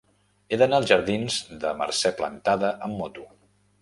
[0.47, 3.29] He d'anar als jardins de Mercè Plantada amb moto.